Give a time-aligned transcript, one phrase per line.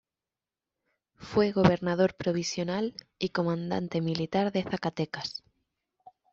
[1.19, 5.43] Fue Gobernador Provisional y Comandante Militar de Zacatecas.